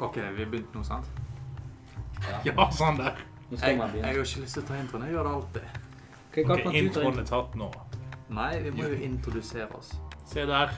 [0.00, 1.06] OK, vi begynte nå, sant?
[2.46, 3.18] Ja, sånn der.
[3.50, 4.06] Nå skal Jeg, man jeg begynne.
[4.06, 5.04] har ikke lyst til å ta introen.
[5.06, 5.62] Jeg gjør det alltid.
[6.28, 7.68] Okay, Ok, introen er tatt nå.
[8.28, 9.94] Nei, vi må jo introdusere oss.
[10.28, 10.74] Se der.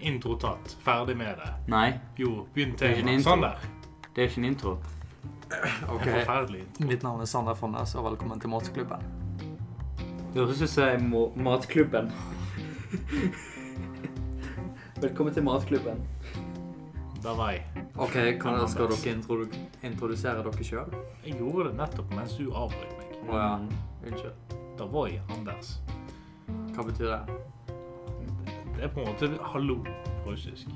[0.00, 0.74] Intro tatt.
[0.82, 1.50] Ferdig med det.
[1.70, 3.16] Nei, Jo, begynn Det er ikke en tema.
[3.18, 3.30] intro.
[3.30, 3.58] Sånn der.
[4.14, 4.72] det er ikke en intro.
[5.88, 6.06] OK.
[6.06, 6.86] En forferdelig intro.
[6.88, 9.04] Mitt navn er Sander Fonnes, og velkommen til Matklubben.
[10.32, 12.10] Det høres ut som jeg må Matklubben.
[15.04, 16.00] Velkommen til Matklubben.
[17.24, 17.64] Da var jeg.
[17.96, 19.44] OK, kan, skal dere introdu
[19.86, 20.90] introdusere dere sjøl?
[21.24, 23.14] Jeg gjorde det nettopp mens du avbrøt meg.
[23.24, 23.46] Å ja.
[24.04, 24.56] Unnskyld.
[24.76, 25.70] Da var jeg Anders.
[26.74, 27.38] Hva betyr det?
[28.74, 30.68] Det er på en måte hallo på russisk.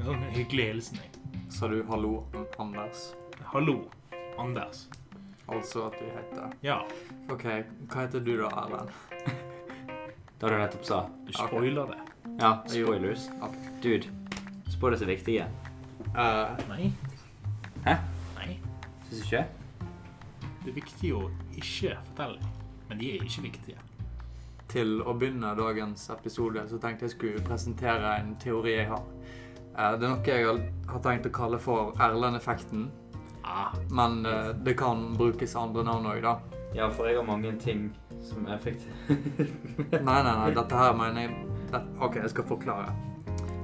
[0.00, 0.98] En sånn hyggelig hilsen.
[1.04, 1.42] jeg.
[1.54, 2.24] Sa du hallo,
[2.58, 3.12] Anders?
[3.52, 3.76] Hallo,
[4.42, 4.88] Anders.
[5.46, 6.80] Altså at du heter Ja,
[7.30, 7.44] OK,
[7.92, 8.90] hva heter du da, Erlend?
[10.40, 10.98] Det har du nettopp sa.
[11.28, 12.00] du spoiler det.
[12.40, 13.28] Ja, spoilers.
[13.38, 13.70] Okay.
[13.84, 14.10] Dude,
[14.74, 15.46] spoilers er viktige.
[16.14, 16.92] Eh, Nei.
[17.84, 17.94] Hæ?
[18.36, 18.58] Nei.
[19.10, 19.44] Syns du ikke?
[20.64, 21.24] Det er viktig å
[21.56, 22.38] ikke fortelle.
[22.88, 23.78] Men de er ikke viktige.
[24.74, 29.02] til å begynne dagens episode så tenkte jeg skulle presentere en teori jeg har.
[29.78, 32.88] Eh, det er noe jeg har- har tenkt å kalle for Erlend-effekten.
[33.44, 36.38] Ah, Men eh, det kan brukes andre navn òg, da.
[36.74, 38.92] Ja, for jeg har mange ting som er effektive.
[40.02, 41.36] Nei, nei, nei, dette her mener jeg
[41.70, 42.92] det, OK, jeg skal forklare.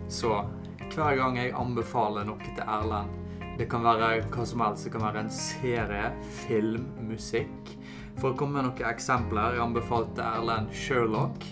[0.09, 0.45] Så
[0.95, 3.17] hver gang jeg anbefaler noe til Erlend
[3.59, 4.87] Det kan være hva som helst.
[4.87, 6.13] Det kan være en serie,
[6.47, 7.75] film, musikk.
[8.21, 9.57] For å komme med noen eksempler.
[9.57, 11.45] Jeg anbefalte Erlend Sherlock,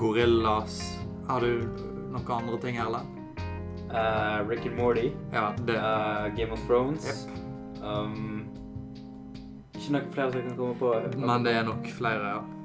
[0.00, 0.80] Gorillas
[1.28, 1.66] Har du
[2.10, 3.12] noen andre ting, Erlend?
[3.86, 7.28] Uh, Rick and Morty, Ja, det eh, Game of Thrones
[7.78, 8.42] um,
[9.76, 10.92] Ikke noen flere som jeg kan komme på.
[11.22, 12.55] Men det er nok flere, ja.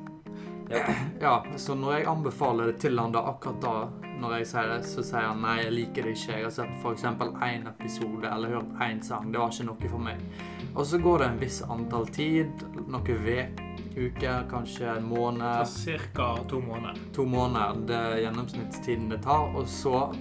[0.72, 0.96] Ja.
[1.22, 3.74] Ja, så når jeg anbefaler det til han da, akkurat da,
[4.22, 6.38] når jeg sier det, så sier han nei, jeg liker det ikke.
[6.38, 9.32] Jeg har sett eksempel én episode eller hørt én sang.
[9.34, 10.24] Det var ikke noe for meg.
[10.72, 15.68] Og så går det en viss antall tid, noen uker, kanskje en måned,
[16.16, 16.38] ca.
[16.50, 17.00] to måneder.
[17.14, 17.82] to måneder.
[17.88, 19.52] Det er gjennomsnittstiden det tar.
[19.56, 20.12] Og så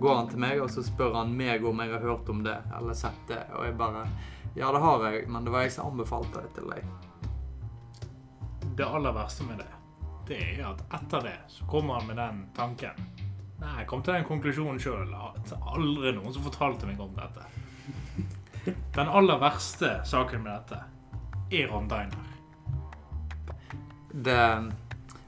[0.00, 2.56] går han til meg, og så spør han meg om jeg har hørt om det
[2.78, 3.44] eller sett det.
[3.58, 4.06] Og jeg bare
[4.56, 7.05] Ja, det har jeg, men det var jeg som anbefalte det til deg.
[8.76, 9.70] Det aller verste med det,
[10.28, 13.06] det er at etter det så kommer han med den tanken.
[13.56, 15.14] Nei, jeg kom til den konklusjonen sjøl.
[15.48, 17.46] Det aldri noen som fortalte meg om dette.
[18.96, 20.82] Den aller verste saken med dette
[21.56, 22.34] er Ron Diner.
[24.12, 24.42] Det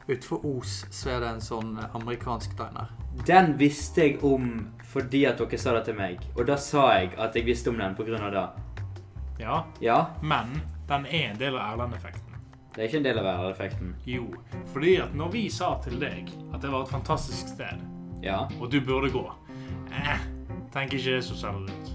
[0.09, 2.93] Utenfor Os så er det en sånn amerikansk diner.
[3.29, 6.23] Den visste jeg om fordi at dere sa det til meg.
[6.37, 8.47] Og da sa jeg at jeg visste om den av det.
[9.39, 12.28] Ja, Ja, men den er en del av Erlend-effekten.
[12.79, 13.89] Det er ikke en del av væreffekten.
[14.07, 14.29] Jo,
[14.71, 17.81] fordi at når vi sa til deg at det var et fantastisk sted,
[18.23, 18.45] Ja.
[18.61, 19.25] og du burde gå
[19.93, 20.21] eh,
[20.73, 21.91] Tenker ikke det så særlig ut.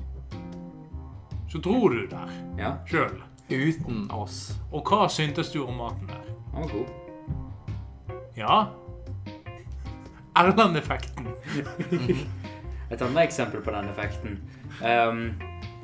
[1.52, 3.22] Så dro du der Ja, sjøl.
[3.52, 4.56] Uten oss.
[4.72, 6.24] Og hva syntes du om maten der?
[6.52, 6.88] den var god.
[8.38, 8.66] Ja.
[10.36, 11.28] Erland-effekten.
[12.92, 14.40] Et annet eksempel på den effekten.
[14.82, 15.34] Um,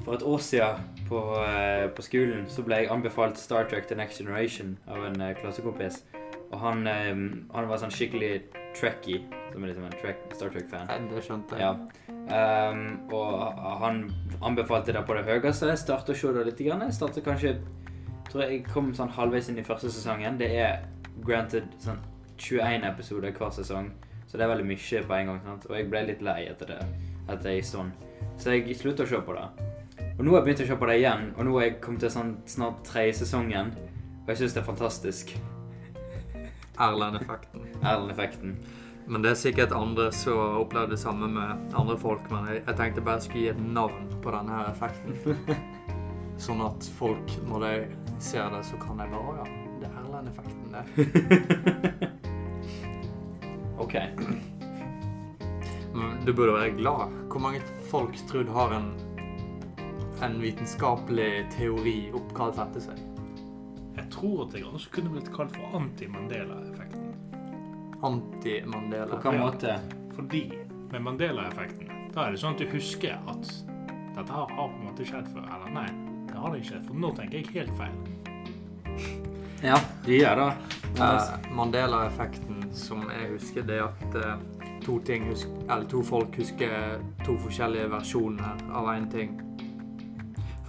[0.06, 3.98] for et år siden på, eh, på skolen så ble jeg anbefalt Star Trek The
[3.98, 6.04] Next Generation av en eh, klassekompis.
[6.50, 8.32] Og han, ehm, han var sånn skikkelig
[8.78, 9.22] trekkie,
[9.52, 10.88] som er liksom en track, Star Trek-fan.
[10.90, 11.62] Nei, Det skjønte jeg.
[11.62, 11.76] Ja.
[12.30, 12.82] Um,
[13.14, 14.02] og han
[14.46, 15.70] anbefalte det på det høyeste.
[15.70, 16.62] Jeg startet å se det litt.
[16.66, 16.86] Grann.
[16.86, 17.56] Jeg startet kanskje
[18.30, 20.38] tror jeg kom sånn halvveis inn i første sesongen.
[20.42, 20.86] Det er
[21.26, 22.02] granted sånn
[22.40, 23.90] 21 episoder hver sesong,
[24.28, 25.42] så det er veldig mye på en gang.
[25.46, 25.66] sant?
[25.70, 26.80] Og jeg ble litt lei etter det.
[27.30, 27.92] Etter en stund.
[28.40, 29.69] Så jeg sluttet å se på det.
[30.20, 32.10] Og nå har jeg begynt å på det igjen, og nå er jeg kommet til
[32.12, 33.70] sånn snart tredje sesongen.
[34.26, 35.32] Og jeg syns det er fantastisk.
[36.76, 37.64] Erlend-effekten.
[37.80, 38.58] Erlend-effekten.
[39.08, 42.28] Men det er sikkert andre som har opplevd det samme med andre folk.
[42.34, 45.16] Men jeg, jeg tenkte bare jeg skulle gi et navn på denne her effekten.
[46.50, 47.72] Sånn at folk, når de
[48.20, 49.48] ser det, så kan de bare Å ja,
[49.80, 50.84] det er Erlend-effekten, det.
[53.88, 53.96] OK.
[55.96, 57.16] Men du burde være glad.
[57.32, 58.92] Hvor mange folk tror du har en,
[60.26, 63.00] en vitenskapelig teori oppkalt etter seg?
[63.96, 67.08] Jeg tror at jeg også kunne blitt kalt for anti-Mandela-effekten.
[68.04, 69.16] Anti-Mandela.
[69.16, 69.80] På hvilken måte?
[70.16, 70.44] Fordi
[70.92, 73.52] med Mandela-effekten, da er det sånn at du husker at
[74.16, 75.48] dette her har på en måte skjedd før.
[75.58, 75.88] Eller nei,
[76.30, 76.82] det har det ikke.
[76.88, 78.00] For nå tenker jeg helt feil.
[79.60, 79.76] Ja,
[80.06, 80.78] de gjør det.
[81.04, 86.38] Eh, Mandela-effekten, som jeg husker, det er at eh, to, ting husker, eller to folk
[86.40, 89.36] husker to forskjellige versjoner av én ting.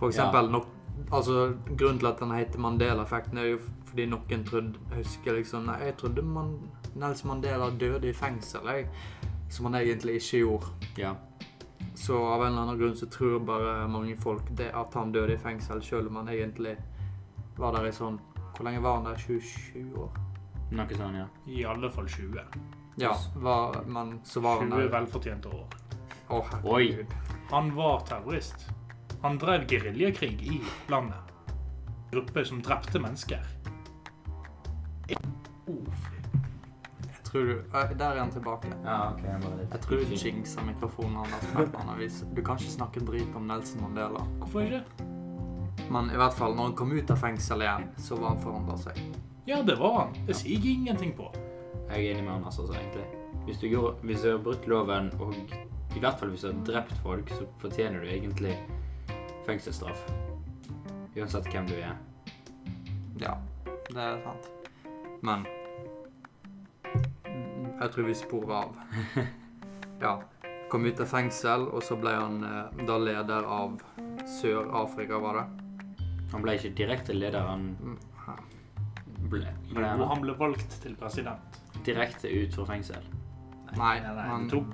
[0.01, 0.67] For eksempel nok,
[1.13, 3.59] altså, Grunnen til at den heter Mandela-effekten, er jo
[3.91, 6.55] fordi noen trodde, husker liksom Nei, jeg trodde man,
[6.95, 8.87] Nelson Mandela døde i fengsel, jeg.
[9.51, 10.71] Som han egentlig ikke gjorde.
[10.99, 11.13] Ja.
[11.95, 15.35] Så av en eller annen grunn så tror bare mange folk det at han døde
[15.35, 16.77] i fengsel, selv om han egentlig
[17.59, 18.17] var der i sånn
[18.57, 19.21] Hvor lenge var han der?
[19.21, 20.17] 27 år?
[20.71, 21.27] Noe sånn, ja.
[21.51, 22.41] I alle fall 20.
[23.01, 23.13] Ja,
[23.43, 25.79] var, men så var han 20 velfortjente år.
[26.31, 27.15] Å, herregud.
[27.51, 28.69] Han var terrorist.
[29.23, 31.19] Han drev geriljakrig i landet.
[32.13, 33.45] Grupper som drepte mennesker.
[35.09, 35.19] Jeg
[37.25, 37.63] tror du
[37.99, 38.73] Der er han tilbake.
[38.85, 39.21] Ja, ok.
[39.25, 42.25] Jeg, bare litt Jeg tror du jinxer mikrofonen hans.
[42.35, 44.25] Du kan ikke snakke drit om Nelson Mandela.
[44.41, 44.83] Hvorfor ikke?
[45.91, 48.77] Men i hvert fall, når han kom ut av fengsel igjen, så var han forandra
[48.79, 48.99] seg.
[49.47, 50.13] Ja, det var han.
[50.27, 51.31] Det sier jeg ingenting på.
[51.91, 53.07] Jeg er enig med han, altså, så egentlig.
[53.47, 56.61] Hvis du, gjør, hvis du har brutt loven, og i hvert fall hvis du har
[56.69, 58.55] drept folk, så fortjener du egentlig
[59.51, 60.05] fengselsstraff.
[61.19, 61.97] Uansett hvem du er.
[63.21, 63.35] Ja,
[63.91, 64.49] det er sant.
[65.27, 65.43] Men
[67.81, 68.77] jeg tror vi sporer av.
[70.01, 70.15] Ja.
[70.73, 73.75] Kom ut av fengsel, og så ble han eh, da leder av
[74.39, 75.43] Sør-Afrika, var det?
[76.31, 77.99] Han ble ikke direkte leder, han Mm,
[79.29, 81.59] ble, ble han han ble valgt til president.
[81.85, 83.05] direkte ut fra fengsel.
[83.77, 84.73] Nei, nei, men det tok,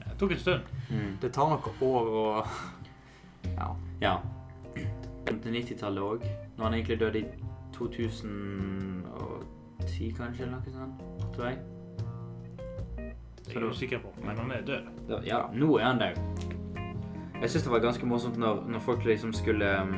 [0.00, 0.74] det tok en stund.
[0.90, 1.12] Mm.
[1.22, 2.24] det tar noen år å
[3.54, 3.68] Ja.
[4.04, 4.14] Ja.
[5.26, 6.20] Til 90-tallet òg.
[6.58, 7.24] Når han egentlig døde i
[7.74, 10.96] 2010, kanskje, eller noe sånt.
[11.34, 11.56] Tror jeg.
[13.44, 14.82] Det er jeg usikker på, men han er død.
[15.08, 16.14] Da, ja, nå er han død.
[17.42, 19.94] Jeg syns det var ganske morsomt når, når folk liksom skulle um...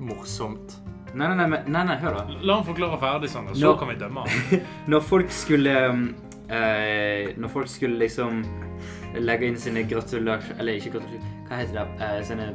[0.00, 0.68] Morsomt.
[1.12, 2.22] Nei, nei, nei, men- nei, nei, hør da.
[2.40, 3.74] La han forklare ferdig, sånn, og så når...
[3.80, 4.30] kan vi dømme han.
[4.88, 6.04] Når folk skulle um,
[6.48, 8.32] eh, Når folk skulle liksom
[9.20, 11.84] legge inn sine gratulasjoner Eller ikke gratulasjoner, hva heter det?
[12.06, 12.46] Eh, sine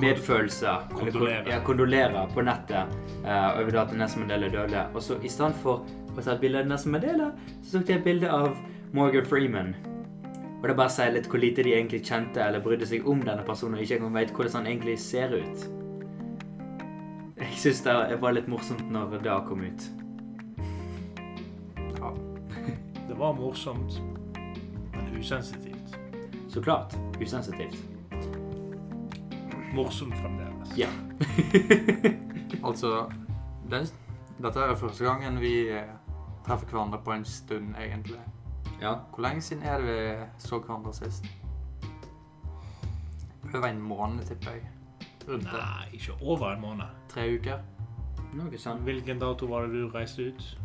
[0.00, 0.86] medfølelser.
[0.92, 0.92] Kondolerer.
[0.92, 1.50] kon- Kondolere.
[1.52, 2.92] Ja, kondolerer på nettet
[3.24, 4.84] uh, over at Nelson Mandela døde.
[4.94, 7.30] Og så i stedet for å ta et bilde av Nelson Mandela,
[7.62, 8.56] så tok de et bilde av
[8.92, 9.74] Morgan Freeman.
[10.62, 13.42] Og det bare sier litt hvor lite de egentlig kjente eller brydde seg om denne
[13.46, 15.64] personen, og ikke engang vet hvordan han egentlig ser ut.
[17.42, 19.88] Jeg syns det var litt morsomt når det kom ut.
[21.98, 22.12] Ja.
[23.08, 23.98] Det var morsomt,
[24.94, 25.96] men usensitivt.
[26.48, 26.94] Så klart.
[27.20, 27.76] Usensitivt.
[29.74, 30.76] Morsomt fremdeles.
[30.78, 30.88] Ja.
[32.62, 33.10] Altså
[33.70, 33.94] det,
[34.42, 35.88] Dette er første gangen vi eh,
[36.46, 38.20] treffer hverandre på en stund, egentlig.
[38.80, 38.92] Ja.
[39.14, 41.26] Hvor lenge siden er det vi så hverandre sist?
[43.54, 44.68] Over en måned, tipper jeg.
[45.28, 45.52] Rundt det.
[45.52, 46.86] Nei, ikke over en måned.
[47.08, 47.58] Tre uker.
[48.32, 48.80] Noe sånt.
[48.86, 50.58] Hvilken dato var det du reiste ut?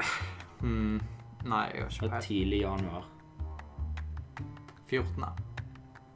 [0.60, 1.00] Hmm.
[1.44, 2.22] Nei, jeg har ikke var peiling.
[2.22, 3.04] tidlig januar.
[4.88, 5.24] 14.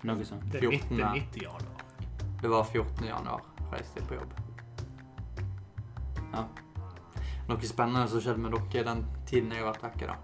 [0.08, 0.46] Noe sånt.
[0.52, 1.12] Det er 14., midt, ja.
[1.12, 1.84] midt i januar.
[2.40, 3.06] Det var 14.
[3.06, 3.42] januar.
[3.72, 4.32] Reiste jeg på jobb.
[6.32, 6.46] Ja.
[7.50, 10.16] Noe spennende som skjedde med dere den tiden jeg har vært vekke, da.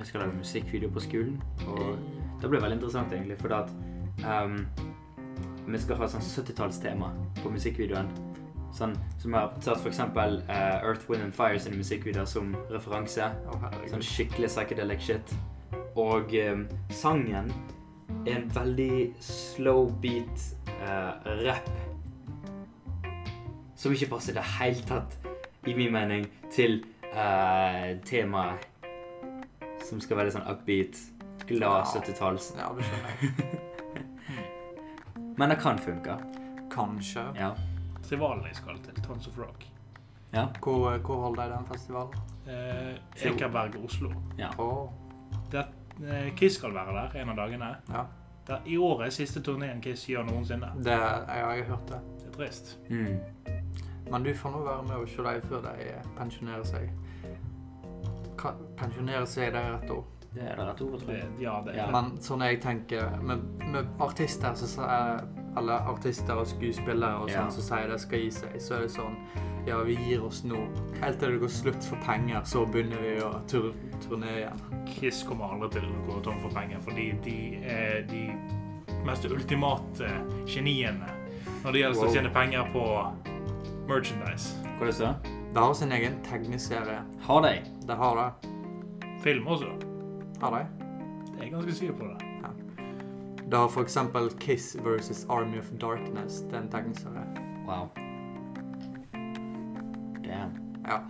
[0.00, 1.98] Vi skal lage musikkvideo på skolen, og
[2.40, 3.70] det blir veldig interessant egentlig, fordi at
[4.24, 4.62] um,
[5.66, 7.10] vi skal ha sånn 70-tallstema
[7.42, 8.08] på musikkvideoen.
[8.76, 13.26] Sånn, som har tatt for eksempel eh, Earth, Wind and Fire sine musikkvideoer som referanse.
[13.50, 13.66] Oh.
[13.90, 15.34] Sånn skikkelig psychedelic shit.
[15.98, 16.58] Og eh,
[16.94, 17.50] sangen
[18.26, 20.44] er en veldig slow beat
[20.80, 21.70] eh, rap.
[23.80, 25.16] Som ikke passer i det hele tatt,
[25.66, 26.82] i min mening, til
[27.14, 28.66] eh, temaet.
[29.88, 30.98] Som skal være sånn upbeat,
[31.48, 31.82] glad Ja.
[31.96, 32.52] 70-talls.
[32.58, 33.58] Ja, det skjønner jeg.
[35.40, 36.18] Men det kan funke.
[36.70, 37.24] Kanskje.
[37.38, 37.54] Ja.
[38.02, 39.64] Festivalen jeg skal til, Tons of Rock.
[40.34, 40.44] Ja.
[40.62, 42.14] Hvor, hvor holder de den festivalen?
[42.46, 44.12] Eh, Ekerberg, Oslo.
[44.38, 44.50] ja.
[44.58, 44.90] Oh.
[45.50, 45.64] Det, eh,
[46.36, 47.76] Kiss skal være der en av dagene.
[47.92, 48.04] ja.
[48.46, 50.70] Det er I år er siste turneen Kiss gjør noensinne.
[50.82, 51.98] Det, jeg har hørt det.
[52.18, 52.78] Det er trist.
[52.88, 53.18] Mm.
[54.10, 56.88] Men du får nå være med og se dem før de pensjonerer seg.
[58.40, 60.06] Pensjonerer Pensjonere seg, det er rett ord.
[60.32, 61.28] Det er det rett ord, tror Det, jeg.
[61.44, 61.86] ja, det Ja.
[61.90, 63.42] Men sånn jeg tenker med,
[63.72, 65.24] med artister så, så er,
[65.58, 67.40] Eller artister og skuespillere og Ja.
[67.42, 69.16] sånn som sier det skal gi seg, så er det sånn
[69.66, 70.56] Ja, vi gir oss nå.
[71.02, 74.62] Helt til det går slutt for penger, så begynner vi å tur turnere igjen.
[74.88, 77.36] Kiss kommer aldri til å gå tom for penger, fordi de
[77.68, 78.22] er de
[79.06, 80.08] mest ultimate
[80.48, 81.08] geniene
[81.64, 82.08] når det gjelder Wow.
[82.08, 82.84] å tjene penger på
[83.88, 84.56] merchandise.
[84.78, 85.14] Hva er det så?
[85.54, 87.02] Det har sin egen tegneserie.
[87.26, 87.54] Har de?
[87.86, 88.50] Det har det.
[89.22, 89.72] Film også.
[90.40, 90.66] Har de?
[91.38, 92.26] Jeg er ganske sikker på det.
[93.50, 96.40] Det har eksempel Kiss versus Army of Darkness.
[96.42, 97.26] Det er en tegneserie.
[97.66, 97.88] Wow.
[100.30, 100.54] Damn.
[100.86, 101.00] Ja.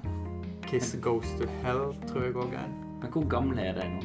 [0.67, 2.77] Kiss Goes to Hell, tror jeg òg er en.
[3.01, 4.03] Men hvor gamle er de nå?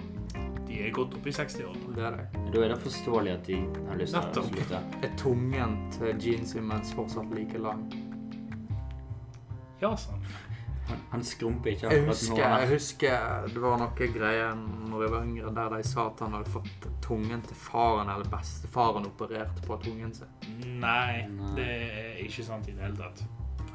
[0.66, 1.94] De er godt oppe i 60-årene.
[1.96, 2.18] Det er.
[2.54, 4.82] Da er det forståelig at de har lyst til å slutte.
[5.04, 7.86] Er tungen til Gene Simmons fortsatt like lang?
[9.82, 10.26] Ja, sann.
[10.86, 15.24] Han, han skrumper ikke Jeg husker, jeg husker det var noe greier når jeg var
[15.26, 19.80] yngre, der de sa at han hadde fått tungen til faren eller bestefaren operert på
[19.82, 20.30] tungen sin.
[20.84, 21.56] Nei, Nei.
[21.58, 23.26] det er ikke sant i det hele tatt.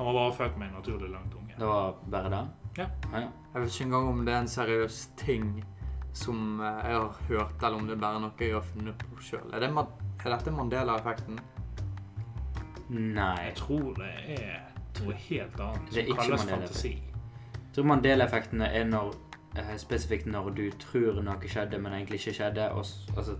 [0.00, 1.54] Han var bare født med en naturlig langt unge.
[1.58, 2.48] Det var bare det?
[2.78, 2.86] Ja.
[3.12, 3.20] ja.
[3.20, 3.26] ja.
[3.54, 5.64] Jeg vet ikke engang om det er en seriøs ting
[6.12, 9.20] som eh, jeg har hørt, eller om det er bare noe jeg har funnet på
[9.20, 9.52] sjøl.
[9.52, 9.68] Er, det
[10.24, 11.38] er dette Mandela-effekten?
[12.88, 13.36] Nei.
[13.44, 14.56] Jeg tror det er
[15.02, 16.96] noe helt annet Det er som ikke kalles fantasi.
[17.52, 19.14] Jeg tror Mandela-effektene er når,
[19.60, 22.72] eh, spesifikt når du tror noe skjedde, men egentlig ikke skjedde.
[22.72, 23.36] Og, altså,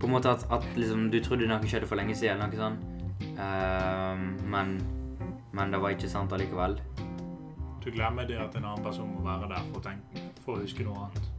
[0.00, 2.90] på en måte at, at liksom, du trodde noe skjedde for lenge siden, noe sånt.
[3.34, 4.78] Uh, men,
[5.54, 6.78] men det var ikke sant allikevel.
[7.84, 10.62] Du glemmer det at en annen person må være der for å, tenke, for å
[10.64, 11.30] huske noe annet.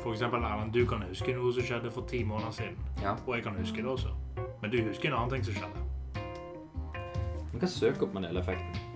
[0.00, 2.78] For eksempel, Erlend, du kan huske noe som skjedde for ti måneder siden.
[3.02, 3.16] Ja.
[3.26, 4.14] Og jeg kan huske det også.
[4.62, 5.88] Men du husker en annen ting som skjedde.
[7.52, 8.86] Vi kan søke opp Mandela-effekten.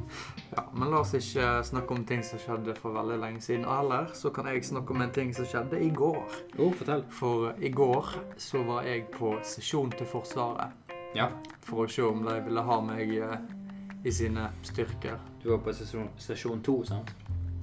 [0.55, 3.67] Ja, men la oss ikke snakke om ting som skjedde for veldig lenge siden.
[3.67, 6.39] Eller så kan jeg snakke om en ting som skjedde i går.
[6.59, 7.05] Oh, fortell.
[7.11, 10.84] For i går så var jeg på sesjon til Forsvaret.
[11.15, 11.29] Ja.
[11.65, 13.37] For å se om de ville ha meg eh,
[14.05, 15.19] i sine styrker.
[15.43, 17.13] Du var på sesjon, sesjon to, sant?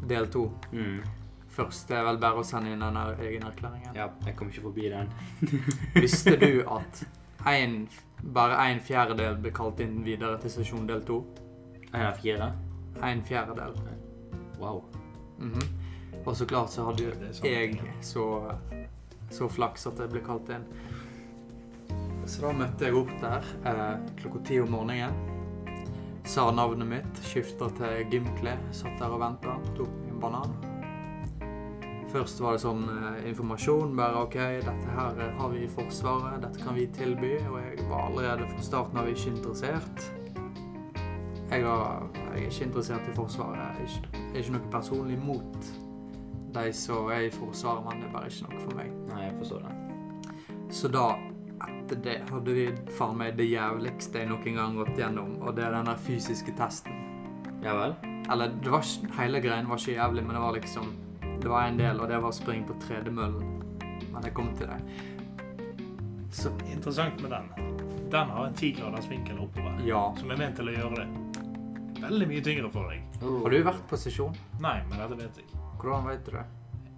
[0.08, 0.48] Del to.
[0.72, 1.02] Mm.
[1.52, 3.98] Først er vel bare å sende inn den her egenerklæringen.
[3.98, 5.12] Ja, jeg kom ikke forbi den.
[6.00, 7.04] Visste du at
[7.52, 7.84] en,
[8.34, 11.20] bare en fjerdedel ble kalt inn videre til sesjon del to?
[11.92, 12.52] En av fire?
[13.04, 13.76] En fjerdedel.
[14.62, 14.84] Wow.
[15.42, 15.68] Mhm.
[16.22, 18.24] Og så klart så hadde Det jeg så,
[19.34, 20.68] så flaks at jeg ble kalt inn.
[22.26, 25.16] Så da møtte jeg opp der eh, klokka ti om morgenen.
[26.28, 30.54] Sa navnet mitt, skifta til gymklær, satt der og venta, tok en banan.
[32.12, 36.42] Først var det sånn eh, informasjon, bare OK, dette her eh, har vi i Forsvaret,
[36.44, 37.38] dette kan vi tilby.
[37.50, 40.10] Og jeg var allerede fra starten av ikke interessert.
[41.52, 43.62] Jeg, har, jeg er ikke interessert i Forsvaret.
[43.62, 45.72] Jeg er ikke, jeg ikke noe personlig mot
[46.52, 48.96] de som er i Forsvaret, men det er bare ikke noe for meg.
[49.10, 49.78] Nei, jeg forstår det.
[50.72, 51.06] Så da,
[52.04, 52.66] det, hadde vi
[52.98, 56.54] faen meg det jævligste jeg noen gang gått gjennom, og det er den der fysiske
[56.58, 56.98] testen.
[57.62, 57.96] Ja vel?
[58.32, 60.92] Eller det var ikke, hele greien var ikke jævlig, men det var liksom
[61.42, 63.48] Det var en del, og det var å springe på tredemøllen.
[64.14, 64.78] Men jeg kom til det.
[66.30, 67.50] Så Interessant med den.
[68.12, 70.04] Den har en 10 graders vinkel oppover, ja.
[70.20, 71.32] som er ment til å gjøre det
[72.02, 73.04] veldig mye tyngre for deg.
[73.22, 73.42] Oh.
[73.44, 74.38] Har du vært på sesjon?
[74.62, 75.62] Nei, men dette vet jeg.
[75.82, 76.48] Hvordan vet du det?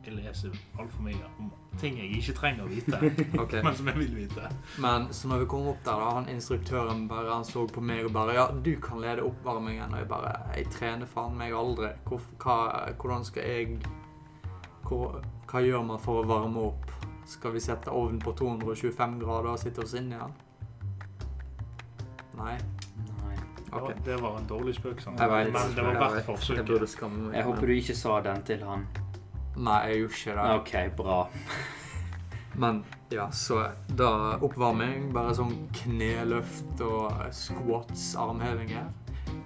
[0.03, 1.51] Jeg leser altfor mye om
[1.81, 2.99] ting jeg ikke trenger å vite,
[3.43, 3.61] okay.
[3.63, 4.49] men som jeg vil vite.
[4.83, 8.05] Men så når vi kom opp der, da, han instruktøren bare, han så på meg
[8.05, 9.93] og bare Ja, du kan lede oppvarmingen.
[9.93, 11.89] Og jeg bare Jeg trener faen meg aldri.
[12.05, 12.57] Hvor, hva,
[13.01, 13.79] hvordan skal jeg
[14.87, 16.91] hvor, Hva gjør man for å varme opp?
[17.25, 20.33] Skal vi sette ovnen på 225 grader og sitte oss inn i den?
[22.37, 22.57] Nei.
[23.23, 23.35] Nei.
[23.63, 25.15] Det var- Det var en dårlig spøk, sånn.
[25.17, 26.15] Men det var verdt.
[26.15, 27.33] Jeg forsøket.
[27.33, 28.87] Jeg håper du ikke sa den til han.
[29.55, 30.49] Nei, jeg gjorde ikke det.
[30.57, 31.19] OK, bra.
[32.63, 33.63] Men ja, så
[33.97, 34.09] da
[34.45, 38.91] oppvarming, bare sånn kneløft og squats, armhevinger.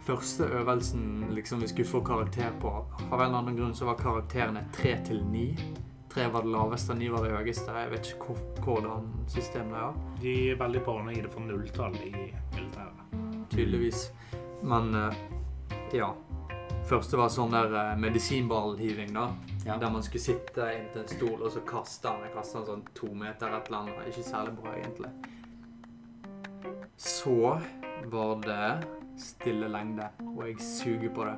[0.08, 2.72] Første øvelsen liksom vi skulle få karakter på,
[3.12, 5.50] av en eller annen grunn så var karakterene tre til ni.
[6.12, 7.74] Tre var det laveste, ni var det høyeste.
[7.76, 12.14] Jeg vet ikke hvordan systemet er, De er veldig barne i det for nulltall i
[12.56, 13.04] militæret.
[13.50, 14.12] tydeligvis.
[14.64, 15.20] Men eh,
[15.94, 16.14] ja.
[16.88, 19.26] Første var sånn der eh, medisinballhiving, da.
[19.66, 19.76] Ja.
[19.82, 22.28] Der man skulle sitte inntil en stol og så kaste den.
[22.28, 24.08] Jeg kastet den sånn to meter et eller annet.
[24.12, 25.12] Ikke særlig bra, egentlig.
[26.98, 27.58] Så
[28.14, 28.70] var det
[29.20, 31.36] stille lengde, og jeg suger på det.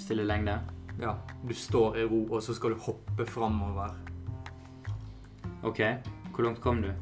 [0.00, 0.56] Stille lengde.
[1.02, 1.12] Ja,
[1.44, 3.92] du står i ro, og så skal du hoppe framover
[5.66, 5.82] OK.
[6.32, 6.92] Hvor langt kom du?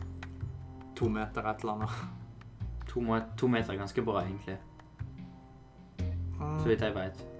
[0.95, 1.91] to meter et eller annet.
[2.89, 3.01] To,
[3.37, 4.59] to meter er ganske bra, egentlig.
[6.39, 7.34] Så vidt jeg veit.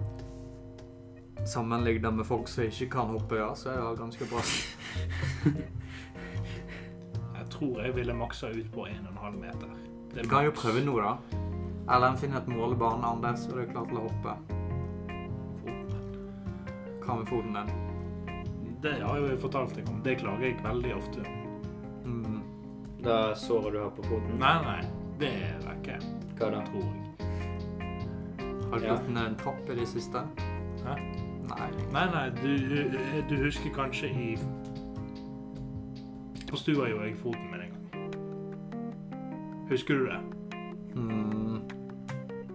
[1.45, 4.41] Sammenlignet med folk som ikke kan hoppe, ja, så er det ganske bra.
[7.35, 9.69] Jeg tror jeg ville maksa ut på 1,5 meter.
[10.11, 11.11] Det er Du kan jo prøve nå, da.
[11.93, 14.33] Eller en finner et målebane, Anders, og du er klar til å hoppe.
[17.05, 17.69] Hva med foten din?
[18.81, 19.99] Det har jeg jo fortalt deg om.
[20.05, 21.25] Det klager jeg veldig ofte.
[22.05, 22.39] Mm.
[23.05, 24.39] Da såret du har på foten?
[24.41, 24.81] Nei, nei.
[25.21, 25.99] Det er vekke,
[26.39, 26.63] Hva da?
[26.65, 27.01] tror jeg.
[28.71, 28.95] Har du Ja.
[28.95, 30.25] gått ned en trapp i det siste?
[30.83, 30.97] Hæ?
[31.49, 31.69] Nei.
[31.93, 32.97] Nei, nei, du,
[33.29, 34.37] du husker kanskje i
[36.49, 37.85] På stua gjorde jeg foten min en gang.
[39.69, 40.19] Husker du det?
[40.95, 41.61] Mm.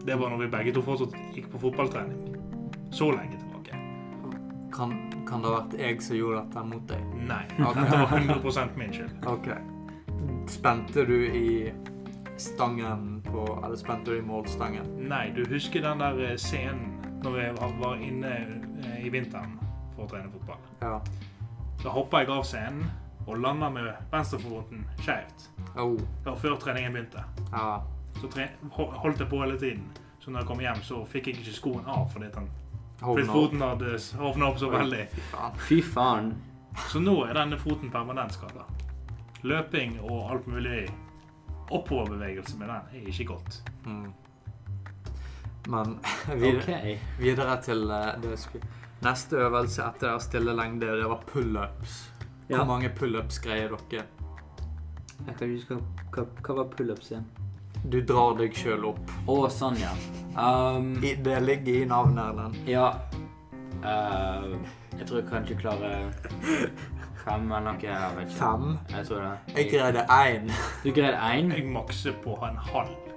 [0.06, 2.36] Det var når vi begge to fortsatt gikk på fotballtrening.
[2.94, 3.76] Så lenge tilbake.
[4.74, 4.94] Kan,
[5.28, 7.02] kan det ha vært jeg som gjorde dette mot deg?
[7.28, 7.42] Nei.
[7.58, 7.84] Okay.
[7.90, 9.28] Det var 100 min skyld.
[9.28, 9.50] Ok.
[10.50, 11.72] Spente du i
[12.40, 14.86] stangen på Eller spente du i målstangen?
[15.08, 17.46] Nei, du husker den der eh, scenen når vi
[17.80, 18.32] var- inne
[18.84, 19.58] eh, i vinteren
[19.94, 20.58] for å trene fotball.
[20.82, 21.00] Ja.
[21.82, 22.90] Da hoppa jeg av scenen
[23.26, 25.48] og landa med venstrefoten skjevt.
[25.76, 25.96] Oh.
[25.96, 27.24] Det var før treningen begynte.
[27.52, 27.82] Ja.
[28.20, 29.84] Så tre holdt jeg på hele tiden.
[30.20, 32.48] Så når jeg kom hjem, så fikk jeg ikke skoen av fordi den,
[33.00, 35.06] fordi foten hadde hovna opp så veldig.
[35.14, 35.54] Fy faen.
[35.68, 36.32] Fy faen.
[36.90, 38.66] Så nå er denne foten permanent skada.
[39.42, 40.90] Løping og alt mulig
[41.70, 43.62] oppoverbevegelse med den er ikke godt.
[43.86, 44.12] Mm.
[45.70, 45.98] Men
[46.42, 46.96] videre, okay.
[47.18, 51.94] videre til eh, det skulle Neste øvelse etter å stille lengde, det var pullups.
[52.50, 52.58] Ja.
[52.58, 54.02] Hvor mange pullups greier dere?
[55.24, 55.78] Jeg kan ikke huske
[56.12, 57.24] hva, hva var pullups igjen?
[57.88, 59.00] Du drar deg sjøl opp.
[59.24, 59.94] Å, sånn, ja.
[60.36, 62.60] Um, I, det ligger i navnet, Erlend.
[62.68, 62.90] ja.
[63.80, 64.58] Uh,
[64.98, 66.10] jeg tror jeg kanskje klarer
[67.24, 67.78] fem eller noe.
[67.80, 68.36] Jeg vet ikke.
[68.36, 68.74] Fem?
[68.92, 69.54] Jeg tror det.
[69.56, 70.50] Jeg greide én.
[70.84, 71.54] Du greide én?
[71.56, 73.09] Jeg makser på en halv.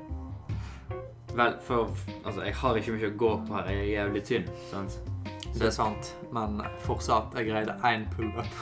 [1.33, 1.89] Vel, for
[2.23, 3.69] altså, jeg har ikke mye å gå på her.
[3.73, 4.49] Jeg er jævlig tynn.
[4.69, 4.99] sant?
[5.53, 8.53] Det er sant, men fortsatt, jeg greide én pullup.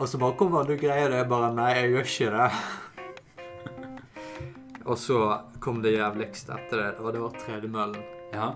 [0.00, 2.48] Og så bare kommer du greier det, jeg bare nei, jeg gjør ikke det.
[4.90, 5.18] Og så
[5.62, 8.02] kom det jævligste etter det, og det var tredemøllen.
[8.34, 8.48] Ja.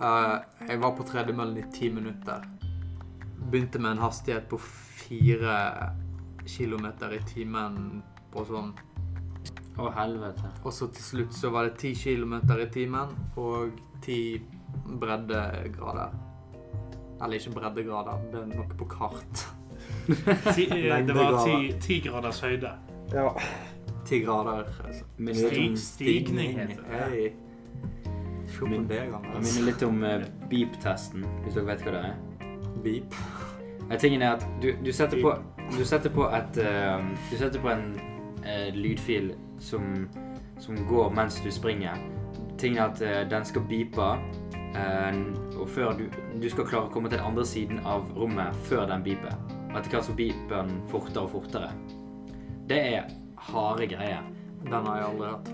[0.00, 0.36] Uh,
[0.68, 2.44] jeg var på tredemøllen i ti minutter.
[3.50, 5.56] Begynte med en hastighet på fire
[6.48, 8.72] kilometer i timen på sånn
[9.78, 10.50] Å, helvete.
[10.64, 14.40] Og så til slutt så var det ti kilometer i timen og ti
[15.00, 16.16] breddegrader.
[17.20, 19.46] Eller ikke breddegrader, det er noe på kart.
[20.54, 22.70] Ti, eh, det var ti, ti graders høyde.
[23.12, 23.28] Ja.
[24.08, 24.66] Ti grader.
[24.84, 25.04] Altså.
[25.34, 27.00] Stig- stigning heter det.
[27.04, 27.30] Hei.
[28.68, 32.16] Min- det, minner litt om uh, beep-testen, hvis dere vet hva det er.
[32.84, 33.14] Beep.
[33.90, 35.32] Ja, Tingen er at du, du setter på
[35.76, 37.00] Du setter på et uh,
[37.30, 37.86] Du setter på en
[38.44, 40.08] eh, lydfil som,
[40.58, 41.98] som går mens du springer.
[42.60, 44.10] Ting er at eh, den skal beepe,
[44.76, 45.22] eh,
[45.60, 46.06] og før du
[46.40, 49.34] Du skal klare å komme til den andre siden av rommet før den beeper.
[49.70, 51.72] Etter hvert så beeper den fortere og fortere.
[52.70, 53.10] Det er
[53.50, 54.24] harde greier.
[54.64, 55.50] Den har jeg aldri hatt.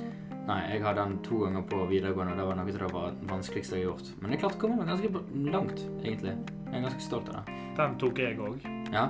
[0.47, 3.31] Nei, jeg hadde den to ganger på videregående, og det var noe av var det
[3.33, 4.11] vanskeligste jeg har gjort.
[4.23, 6.37] Men jeg klarte å komme meg ganske langt, egentlig.
[6.69, 7.57] Jeg er ganske stolt av det.
[7.81, 8.67] Den tok jeg òg.
[8.95, 9.09] Ja.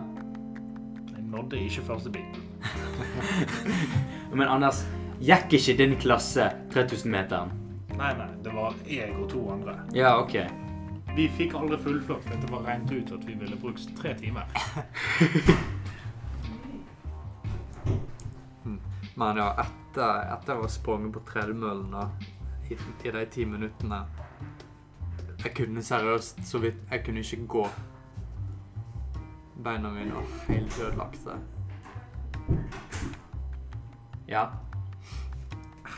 [1.12, 2.45] Jeg nådde ikke første bit.
[4.36, 4.84] Men Anders,
[5.20, 7.52] gikk ikke din klasse 3000-meteren?
[7.96, 9.78] Nei, nei, det var jeg og to andre.
[9.96, 10.36] Ja, OK.
[11.16, 14.44] Vi fikk aldri fullført, for det var regnet ut at vi ville brukt tre timer.
[19.16, 21.94] Men ja, etter, etter å ha sprunget på tredemøllen
[22.68, 24.02] i, i de ti minuttene
[25.40, 27.62] Jeg kunne seriøst så vidt Jeg kunne ikke gå.
[29.64, 31.38] Beina mine var helt ødelagte.
[34.26, 34.48] Ja.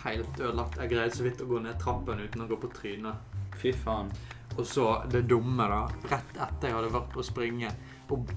[0.04, 0.76] Helt ødelagt.
[0.78, 3.38] Jeg greide så vidt å gå ned trappen uten å gå på trynet.
[3.58, 4.12] Fy faen.
[4.58, 5.86] Og så det dumme, da.
[6.10, 7.72] Rett etter jeg hadde vært på å springe,
[8.10, 8.30] og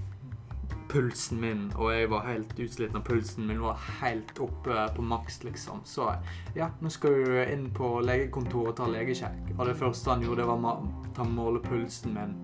[0.91, 5.43] pulsen min Og jeg var helt utsliten, og pulsen min var helt oppe på maks,
[5.47, 5.85] liksom.
[5.87, 6.09] Så
[6.55, 9.53] ja, nå skal du inn på legekontoret og ta legesjekk.
[9.57, 10.75] Og det første han gjorde, var å
[11.15, 12.35] ta måle pulsen min.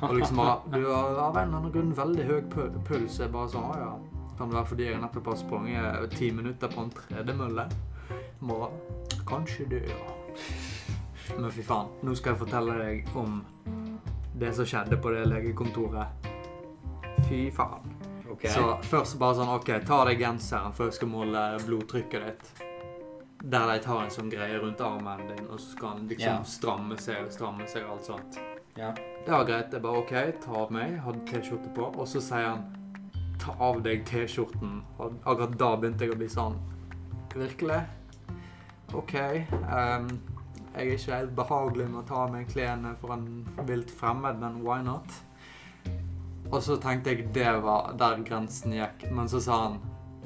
[0.00, 2.40] Og liksom bare Du har av en eller annen grunn veldig høy
[2.88, 3.20] puls.
[3.20, 3.92] Jeg bare sånn Å ja.
[4.38, 7.68] Kan det være fordi jeg nettopp har sprunget ti minutter på en tredemølle?
[8.44, 8.70] Bare
[9.26, 10.00] Kanskje du ja.
[11.38, 13.38] Men fy faen, nå skal jeg fortelle deg om
[14.36, 16.26] det som skjedde på det legekontoret.
[17.28, 17.94] Fy faen.
[18.34, 18.50] Okay.
[18.50, 22.50] Så først bare sånn OK, ta av deg genseren før jeg skal måle blodtrykket ditt.
[23.44, 26.46] Der de tar en sånn greie rundt armen din, og så skal han liksom yeah.
[26.48, 28.38] stramme seg og stramme seg og alt sånt.
[28.76, 28.96] Yeah.
[29.24, 29.72] Det var greit.
[29.72, 30.96] Jeg bare OK, ta av meg.
[31.04, 31.92] Hadde T-skjorte på.
[31.94, 32.64] Og så sier han
[33.40, 34.78] ta av deg T-skjorten.
[34.98, 36.60] Og akkurat da begynte jeg å bli sånn
[37.34, 37.80] Virkelig?
[38.94, 39.14] OK.
[39.50, 40.06] Um,
[40.74, 43.26] jeg er ikke helt behagelig med å ta av meg klærne for en
[43.66, 45.10] vilt fremmed, men why not?
[46.50, 49.08] Og så tenkte jeg det var der grensen gikk.
[49.10, 49.80] Men så sa han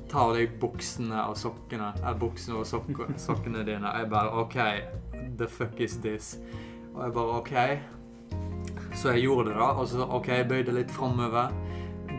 [0.08, 1.92] ta av deg buksene og sokkene.
[2.02, 2.90] Eh, buksene og sok
[3.28, 3.92] sokkene dine.
[4.00, 4.58] Jeg bare OK,
[5.38, 6.36] the fuck is this?
[6.94, 7.54] Og jeg bare OK.
[8.96, 9.72] Så jeg gjorde det, da.
[9.76, 11.52] Og så OK, jeg bøyde litt framover.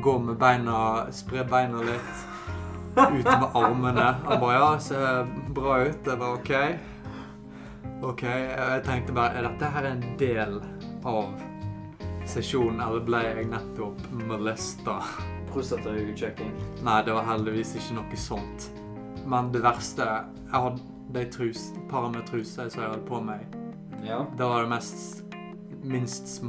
[0.01, 2.25] Gå med beina Spre beina litt.
[2.95, 4.15] Ut med armene.
[4.25, 6.05] Han bare Ja, ser bra ut.
[6.05, 6.51] Jeg var OK.
[8.03, 8.23] OK.
[8.23, 10.59] Jeg tenkte bare Er dette her en del
[11.07, 11.33] av
[12.29, 14.99] sesjonen, eller ble jeg nettopp molesta?
[15.49, 16.51] Prostatautsjekking.
[16.85, 18.69] Nei, det var heldigvis ikke noe sånt.
[19.25, 20.81] Men det verste Jeg hadde
[21.13, 23.45] de trus, paret med truser som jeg hadde på meg.
[24.05, 24.23] Ja.
[24.37, 25.23] Det var det mest
[25.83, 26.43] minst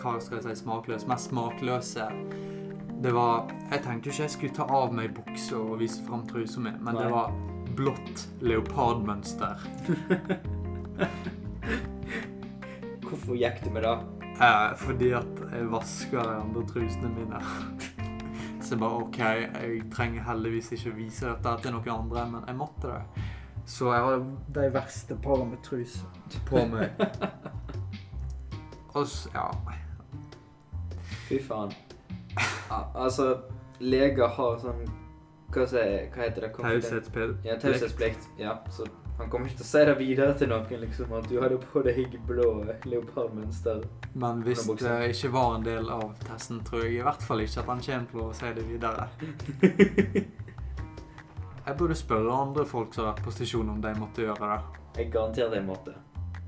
[0.00, 1.08] Hva skal jeg si smakløse?
[1.08, 2.08] Mest smakløse.
[3.00, 6.26] Det var Jeg tenkte jo ikke jeg skulle ta av meg buksa og vise fram
[6.28, 7.02] trusa mi, men Nei.
[7.02, 7.32] det var
[7.78, 9.60] blått leopardmønster.
[13.06, 13.98] Hvorfor gikk du med det?
[14.40, 17.40] Eh, fordi at jeg vasker de andre trusene mine.
[18.60, 22.56] Så jeg bare OK, jeg trenger heldigvis ikke vise dette til noen andre, men jeg
[22.58, 23.02] måtte det.
[23.64, 24.16] Så jeg har
[24.60, 25.92] de verste parene med trus
[26.48, 26.88] på meg.
[28.96, 29.48] Og så, ja
[31.28, 31.72] Fy faen.
[32.70, 33.32] Al altså,
[33.82, 34.84] leger har sånn
[35.50, 36.50] Hva, sier, hva heter det?
[36.54, 37.46] Taushetsplikt.
[37.46, 38.28] Ja, taushetsplikt.
[38.38, 38.86] Ja, så
[39.20, 41.82] han kommer ikke til å si det videre til noen, liksom, at du hadde på
[41.84, 43.82] deg blå leopardmønster.
[44.14, 47.60] Men hvis det ikke var en del av testen, tror jeg i hvert fall ikke
[47.60, 49.04] at han kommer til å si det videre.
[51.66, 54.58] Jeg burde spørre andre folk som har vært på stasjon om de måtte gjøre det.
[54.96, 55.92] Jeg garanterer de måte.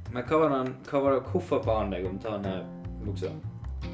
[0.08, 2.64] Men hva var, den, hva var det, hvorfor ba han deg om å ta ned
[3.04, 3.36] buksa?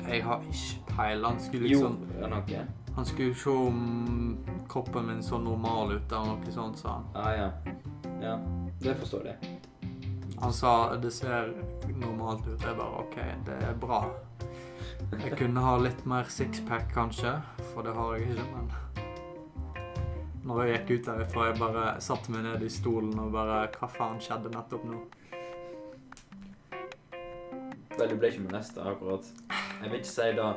[0.09, 1.24] Jeg har ikke peil.
[1.24, 2.66] Han skulle liksom Jo, noe.
[2.98, 7.05] Han skulle se om kroppen min så normal ut eller noe sånt, sa han.
[7.14, 7.51] Ah, ja.
[8.22, 8.38] ja.
[8.81, 9.59] Det forstår jeg.
[10.40, 11.53] Han sa det ser
[11.94, 12.62] normalt ut.
[12.62, 14.03] Jeg bare OK, det er bra.
[15.12, 17.37] Jeg kunne ha litt mer sixpack kanskje,
[17.72, 18.70] for det har jeg ikke, men
[20.48, 23.88] Når jeg gikk ut derifra, jeg bare satte meg ned i stolen og bare Hva
[23.94, 25.01] faen skjedde nettopp nå?
[27.98, 29.27] Vel, du ble ikke med neste, akkurat.
[29.83, 30.49] Jeg vil ikke si det.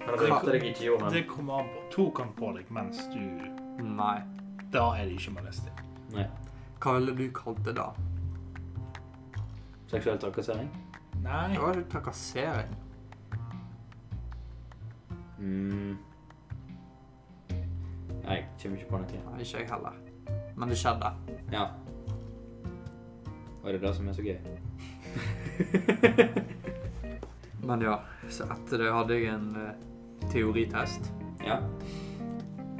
[0.00, 1.80] Hva- ryktet deg ikke gjorde Det kommer an på.
[1.90, 3.18] Tok han på deg mens du
[3.84, 4.18] Nei.
[4.72, 5.80] Da er det ikke molesting.
[6.14, 6.26] Nei.
[6.80, 7.88] Hva ville du kalt det da?
[9.90, 10.68] Seksuell trakassering?
[11.22, 11.48] Nei.
[11.54, 12.76] Det var ikke trakassering.
[15.38, 15.96] Mm.
[18.24, 19.06] Nei, jeg kommer ikke på noe.
[19.32, 19.94] Nei, ikke jeg heller.
[20.56, 21.12] Men det skjedde.
[21.52, 21.64] Ja.
[23.62, 24.38] Og er det det som er så gøy?
[27.62, 31.12] Men ja, så etter det hadde jeg en eh, teoritest.
[31.44, 31.60] Ja.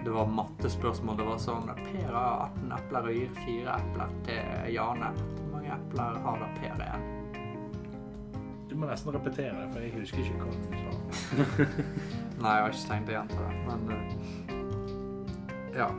[0.05, 1.17] Det var mattespørsmål.
[1.17, 5.11] Det var sånn Per har 18 epler og gir 4 epler til Jane.
[5.19, 7.09] Hvor mange epler har da Per igjen?
[8.71, 10.91] Du må nesten repetere det, for jeg husker ikke hva du sa.
[12.43, 14.07] Nei, jeg har ikke tenkt å gjenta det, men eh,
[15.83, 15.91] Ja.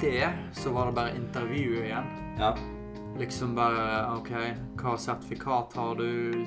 [0.00, 2.06] Etter det så var det bare intervjuet igjen.
[2.40, 2.54] Ja.
[3.20, 3.82] Liksom bare
[4.16, 4.30] OK,
[4.80, 6.46] hva sertifikat har du?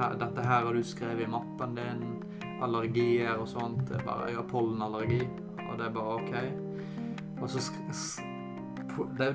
[0.00, 2.04] Her, dette her har du skrevet i mappen din.
[2.64, 3.86] Allergier og sånt.
[3.88, 5.20] Det er bare, jeg har pollenallergi,
[5.68, 6.34] og det er bare OK.
[7.40, 7.60] Og så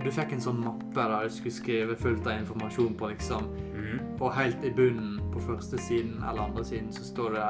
[0.04, 3.48] Du fikk en sånn mappe der du skulle skrive fullt av informasjon på, liksom.
[3.74, 4.00] Mm.
[4.20, 7.48] Og helt i bunnen på første siden eller andre siden så står det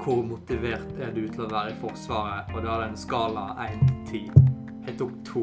[0.00, 2.54] hvor motivert er du til å være i Forsvaret?
[2.54, 4.46] Og da er det en skala 1 til 10.
[4.86, 5.42] Jeg tok to.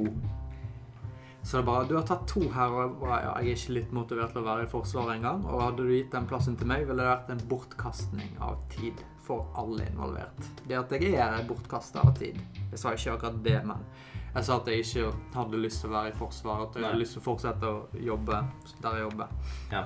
[1.47, 4.33] Så det er bare Du har tatt to her, og jeg er ikke litt motivert
[4.35, 5.45] til å være i Forsvaret engang.
[5.47, 8.99] Og hadde du gitt den plassen til meg, ville det vært en bortkastning av tid
[9.23, 10.49] for alle involvert.
[10.67, 12.35] Det at jeg er bortkasta av tid.
[12.73, 13.87] Jeg sa ikke akkurat det, men
[14.33, 15.05] jeg sa at jeg ikke
[15.37, 16.67] hadde lyst til å være i Forsvaret.
[16.67, 18.43] At jeg hadde lyst til å fortsette å jobbe
[18.83, 19.35] der jeg jobber.
[19.71, 19.85] Ja.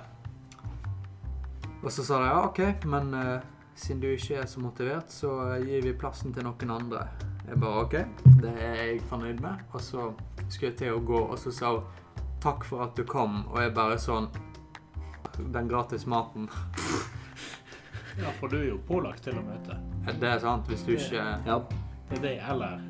[1.83, 3.35] Og så sa de ja, OK, men uh,
[3.77, 7.05] siden du ikke er så motivert, så gir vi plassen til noen andre.
[7.51, 7.95] Jeg bare OK,
[8.41, 9.63] det er jeg fornøyd med.
[9.75, 10.05] Og så
[10.47, 13.59] skulle jeg til å gå, og så sa hun takk for at du kom, og
[13.61, 14.29] jeg bare sånn
[15.51, 16.47] Den gratis maten.
[18.19, 19.77] Ja, for du er jo pålagt til å møte.
[20.19, 21.55] Det er sant, hvis du ikke ja.
[22.11, 22.81] Det er det, eller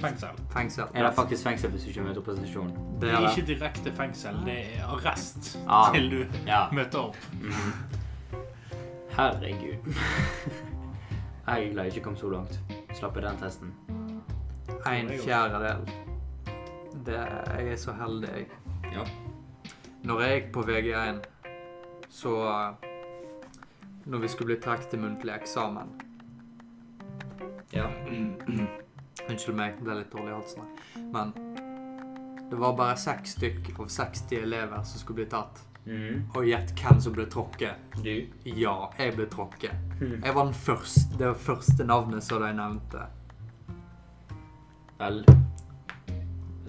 [0.00, 0.38] fengsel.
[0.54, 0.88] Fengsel.
[0.96, 2.72] Er det faktisk fengsel hvis du ikke møter på stasjonen?
[3.00, 5.92] Det Det er ikke direkte fengsel, det er arrest Ah.
[5.94, 6.66] til du Ja.
[6.72, 7.16] møter opp.
[7.32, 7.72] Mhm.
[9.16, 9.94] Herregud.
[11.50, 12.60] Jeg er glad jeg ikke kom så langt.
[12.94, 13.72] Slapp den testen.
[14.86, 15.90] En fjerdedel.
[17.06, 17.18] Det,
[17.58, 18.46] jeg er så heldig, jeg.
[18.94, 19.04] Ja.
[20.02, 21.20] Når jeg gikk på VG1,
[22.10, 22.34] så
[24.04, 25.90] Når vi skulle bli trukket til muntlig eksamen
[27.72, 27.86] Ja.
[29.30, 30.62] Unnskyld meg, det er litt dårlig i halsen.
[31.12, 31.34] Men
[32.50, 35.60] det var bare seks stykk av 60 elever som skulle bli tatt.
[35.84, 36.24] Mm.
[36.34, 37.94] Og gjett hvem som ble tråkket.
[38.02, 38.10] Du?
[38.44, 39.76] Ja, jeg ble tråkket.
[40.00, 40.16] Mm.
[40.24, 41.06] Jeg var den første.
[41.18, 43.06] Det var første navnet som de nevnte.
[45.00, 45.22] Vel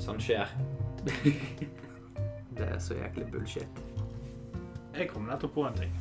[0.02, 0.50] Sånn skjer.
[1.06, 3.82] Det er så jæklig bullshit.
[4.96, 5.92] Jeg kom nettopp på en ting.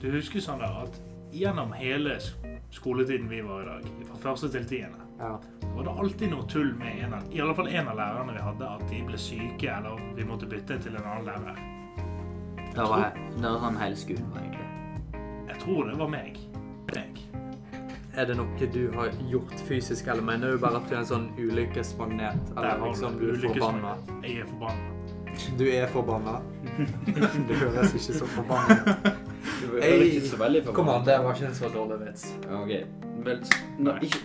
[0.00, 0.96] Du husker sånn der at
[1.32, 2.16] gjennom hele
[2.72, 5.34] skoletiden vi var i dag, fra første til tiende, Ja.
[5.74, 8.42] var det alltid noe tull med en av, i alle fall en av lærerne vi
[8.42, 11.60] hadde, at de ble syke, eller vi måtte bytte til en annen lærer.
[12.72, 14.68] Det var, det var sånn hele skolen egentlig.
[15.52, 16.32] Jeg tror det var meg.
[16.32, 16.51] Meg.
[18.16, 21.06] Er det noe du har gjort fysisk, eller mener du bare at du er en
[21.08, 22.50] sånn ulykkesmagnet?
[22.56, 23.94] Eller liksom du du er forbanna?
[24.22, 24.88] Jeg er forbanna.
[25.56, 26.34] Du er forbanna?
[27.48, 29.20] Det høres ikke så forbanna ut.
[29.80, 30.20] Hey,
[30.76, 32.26] Kom an, det var ikke en så dårlig vits.
[32.52, 32.72] Ok,
[33.24, 34.20] vel, s- nå, ikke,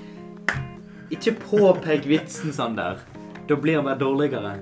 [1.15, 3.00] ikke påpek vitsen sånn der.
[3.47, 4.58] Da blir han dårligere.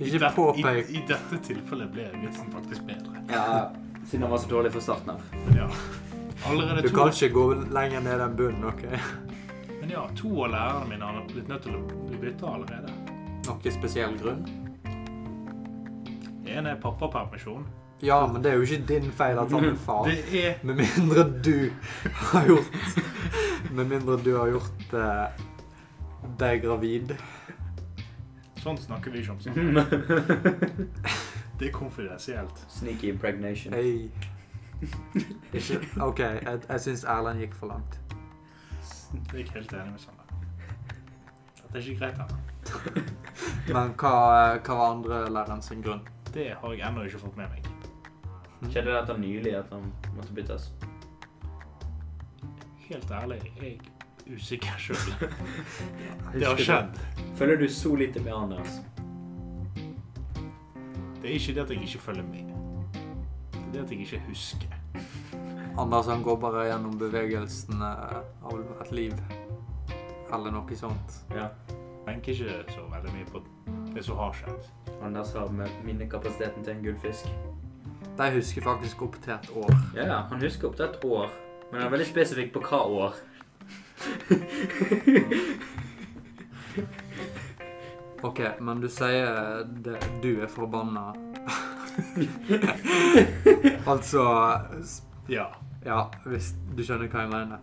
[0.00, 0.90] I, Ikke det- påpek.
[0.90, 3.22] i, I dette tilfellet ble vitsen faktisk bedre.
[3.30, 3.70] Ja,
[4.08, 5.22] siden han var så dårlig fra starten av.
[5.46, 5.68] Men ja.
[6.46, 8.84] Allerede Du to, kan ikke gå lenger ned den bunnen, OK?
[9.80, 12.92] men ja, to av lærerne mine har blitt nødt til å bli bytta allerede.
[13.46, 14.42] Noen spesiell grunn?
[16.50, 17.64] En er pappapermisjon.
[18.02, 20.08] Ja, men det er jo ikke din feil at han er far.
[20.08, 21.70] Det er Med mindre du
[22.32, 23.00] har gjort
[23.70, 25.44] Med mindre du har gjort eh,
[26.40, 27.14] deg gravid.
[28.60, 29.80] Sånn snakker vi ikke om sånn.
[31.60, 32.60] Det er konfidensielt.
[32.72, 33.74] Sneaky impregnation.
[33.76, 34.08] Hei.
[35.52, 37.98] Ikke OK, jeg, jeg syns Erlend gikk for langt.
[39.10, 40.20] Jeg er ikke helt enig med Sander.
[41.72, 42.38] Det er ikke greit ennå.
[43.74, 44.14] Men hva,
[44.58, 46.02] hva var andre læreren sin grunn?
[46.34, 47.70] Det har jeg ennå ikke fått med meg.
[48.68, 50.70] Skjedde dette nylig at han måtte byttes?
[52.88, 54.96] Helt ærlig, jeg er usikker sjøl.
[56.34, 57.00] Det har skjedd.
[57.38, 58.80] Følger du så lite med Anders?
[61.20, 62.49] Det er ikke det at jeg ikke følger med.
[63.72, 64.68] Det at jeg ikke husker.
[65.78, 67.90] Anders han går bare gjennom bevegelsene
[68.42, 69.14] av et liv.
[70.32, 71.20] Eller noe sånt.
[71.34, 71.48] Ja.
[72.06, 73.42] Tenker ikke så veldig mye på
[73.94, 74.62] det som har skjedd.
[75.02, 77.30] Anders har med minnekapasiteten til en gullfisk.
[78.18, 79.74] De husker faktisk opp til et år.
[79.94, 81.30] Ja, ja, han husker opp til et år.
[81.70, 83.12] Men han er veldig spesifikk på hva år.
[88.22, 91.29] OK, men du sier det, du er forbanna.
[93.92, 94.24] altså
[95.28, 95.46] Ja.
[95.86, 97.58] Ja, hvis du skjønner hva jeg mener.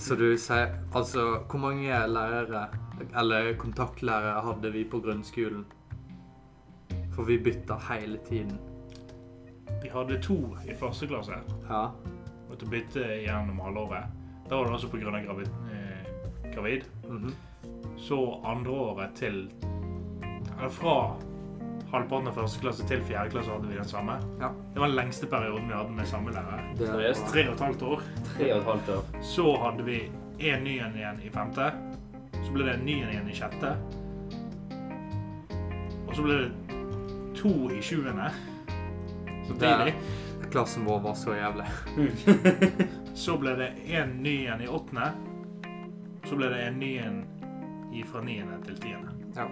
[0.00, 2.66] Så du sier Altså, hvor mange lærere,
[3.16, 5.64] eller kontaktlærere, hadde vi på grunnskolen?
[7.14, 8.58] For vi bytta hele tiden.
[9.82, 10.36] Vi hadde to
[10.68, 11.38] i første klasse.
[11.70, 11.86] Ja.
[12.48, 14.08] Måtte bytte gjennom halvåret.
[14.48, 15.20] Da var det også pga.
[15.24, 16.82] Gravid, eh, gravid.
[17.08, 17.34] mhm.
[17.96, 19.50] Så andre året til
[20.58, 21.16] Eller fra
[21.94, 24.18] halvparten av første klasse til fjerde klasse hadde vi den samme.
[24.40, 24.50] Ja.
[24.74, 26.62] Det var den lengste perioden vi hadde med samme lærer.
[26.78, 27.22] Det Seriøst?
[27.24, 28.02] var- Tre og et halvt år.
[28.36, 29.04] Tre og et halvt år.
[29.22, 29.98] Så hadde vi
[30.50, 31.70] en ny en igjen i femte.
[32.44, 33.76] Så ble det en ny en igjen i sjette.
[36.08, 36.50] Og så ble det
[37.38, 38.30] to i sjuende.
[39.48, 39.94] Samtidig.
[40.50, 41.66] Klassen vår var så jævlig.
[43.14, 45.12] Så ble det en ny en i åttende.
[46.26, 47.20] Så ble det en ny en
[47.94, 49.12] i fra niende til tiende.
[49.36, 49.46] Ja.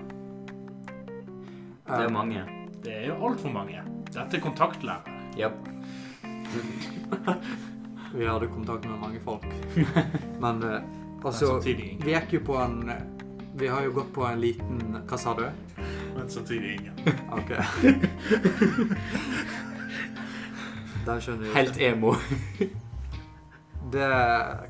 [1.92, 2.42] Det er mange.
[2.82, 3.82] Det er jo altfor mange.
[4.08, 5.08] Dette er kontaktlærer.
[5.38, 5.52] Yep.
[8.18, 9.46] vi hadde kontakt med mange folk.
[10.44, 10.82] Men eh,
[11.24, 12.06] altså samtidig ingen.
[12.06, 12.92] Vi gikk jo på en
[13.54, 15.44] Vi har jo gått på en liten Hva sa du?
[16.16, 16.94] Men samtidig ingen.
[17.38, 17.52] OK.
[21.06, 21.52] Den skjønner du.
[21.54, 22.14] Helt emo.
[23.92, 24.08] Det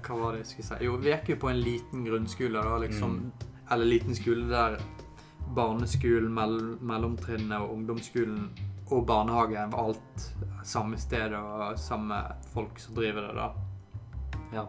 [0.03, 0.81] Hva var det jeg skulle si?
[0.87, 3.19] Jo, vi gikk jo på en liten grunnskole, da, liksom.
[3.71, 4.79] Eller liten skole der
[5.57, 8.47] barneskolen, mell mellomtrinnet og ungdomsskolen
[8.93, 10.29] og barnehagen var alt
[10.65, 12.19] samme sted og samme
[12.53, 13.53] folk som driver det, da.
[14.53, 14.67] Ja.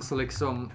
[0.00, 0.70] Så liksom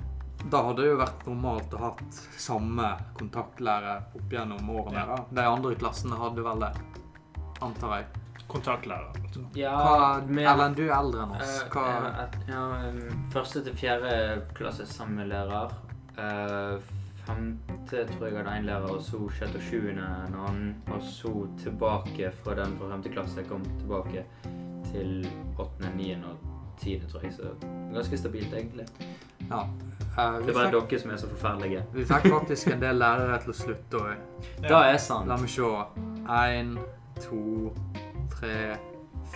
[0.52, 5.04] Da hadde det jo vært normalt å hatt samme kontaktlærer opp gjennom årene.
[5.04, 5.18] Ja.
[5.20, 5.26] da.
[5.38, 6.72] De andre klassene hadde vel det,
[7.62, 8.08] antar jeg.
[8.50, 9.12] Kontaktlærer.
[9.22, 9.44] Altså.
[9.56, 9.76] Ja,
[10.18, 11.52] Erlend, du er eldre enn oss.
[11.62, 11.84] Eh, Hva,
[12.24, 14.16] eh, ja, um, første til fjerde
[14.58, 15.78] klasse samme lærer.
[16.18, 16.90] Eh,
[17.26, 20.76] femte tror jeg hadde én lærer, og så sjette og sjuende en annen.
[20.92, 21.32] Og så
[21.64, 23.40] tilbake fra den fra femte klasse.
[23.42, 24.24] Jeg Kom tilbake
[24.92, 25.28] til
[25.60, 26.38] åttende, niende og
[26.82, 27.34] tiende, tror jeg.
[27.34, 27.52] Så
[27.94, 28.88] ganske stabilt, egentlig.
[29.50, 29.62] ja.
[30.12, 31.84] Uh, Det er bare fikk, dere som er så forferdelige.
[31.94, 33.98] vi fikk faktisk en del lærere til å slutte.
[33.98, 34.08] Og,
[34.62, 35.28] Det er sant.
[35.28, 35.70] la meg se.
[36.28, 36.74] Én,
[37.22, 37.72] to,
[38.32, 38.76] tre,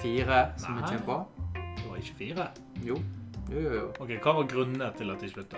[0.02, 1.26] fire som vi kommer på.
[1.54, 2.48] Det var ikke fire.
[2.84, 2.98] Jo.
[3.52, 3.88] Jo, jo, jo.
[4.00, 5.58] Ok, Hva var grunnene til at de slutta?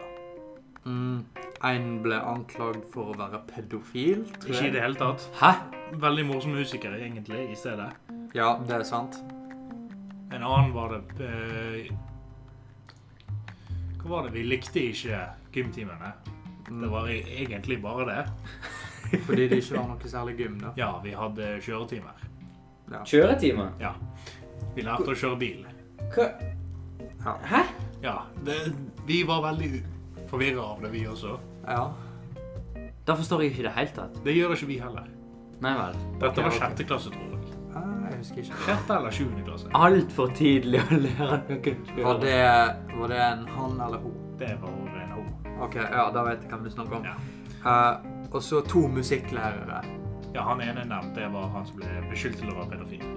[0.87, 1.25] Mm.
[1.67, 5.25] En ble anklagd for å være pedofil, tror Ikke i det hele tatt.
[5.39, 5.51] Hæ?
[5.99, 7.89] Veldig morsom musiker, egentlig, i stedet.
[8.37, 9.17] Ja, det er sant.
[10.31, 11.87] En annen var det eh,
[14.01, 14.33] Hva var det?
[14.35, 15.21] Vi likte ikke
[15.55, 16.11] gymtimene.
[16.67, 16.81] Mm.
[16.83, 18.21] Det var e- egentlig bare det.
[19.27, 20.73] Fordi det ikke var noe særlig gym, da.
[20.79, 22.23] Ja, vi hadde kjøretimer.
[22.91, 23.03] Ja.
[23.07, 23.73] Kjøretimer?
[23.81, 23.95] Ja.
[24.75, 25.65] Vi lærte å kjøre bil.
[26.13, 26.29] Hva?
[27.47, 27.63] Hæ?
[28.03, 28.59] Ja, det,
[29.07, 29.81] vi var veldig
[30.29, 31.37] forvirra av det, vi også.
[31.67, 31.87] ja.
[33.07, 34.17] Da forstår jeg ikke i det hele tatt.
[34.25, 35.05] Det gjør ikke vi heller.
[35.63, 35.93] Nei vel.
[36.19, 37.53] Dette var sjette klasse, tror jeg.
[37.77, 38.57] Ah, jeg husker ikke.
[38.65, 39.69] Sjette eller sjuende klasse.
[39.79, 42.35] Altfor tidlig å lære noen Var det,
[42.97, 44.17] var det en han eller hun?
[44.41, 45.23] Det var en ho.
[45.63, 47.07] Ok, ja, da vet jeg hvem du snakker om.
[47.07, 47.15] Ja.
[47.63, 49.79] Uh, og så to musikklærere.
[50.35, 53.07] Ja, han ene nevnt, det var han som ble beskyldt til å være pedofil.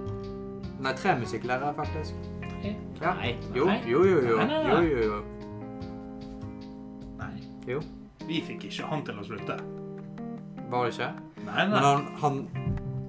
[0.81, 2.31] Nei, tre musikklærere, faktisk.
[2.63, 3.11] Ja.
[3.19, 3.35] Nei.
[3.53, 4.23] Jo, jo, jo.
[4.31, 4.39] jo.
[4.39, 5.21] Jo, jo, jo.
[7.71, 7.81] Jo.
[8.27, 9.57] Vi fikk ikke han til å slutte.
[10.71, 11.09] Var det ikke?
[11.41, 11.81] Nei, Men nei.
[11.87, 12.37] han, han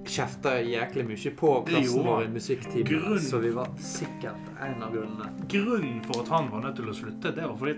[0.08, 3.20] kjefta jæklig mye på plassen vår i musikktimen, Grunn.
[3.22, 5.28] så vi var sikkert en av grunnene.
[5.52, 7.76] Grunnen for at han var nødt til å slutte, det var fordi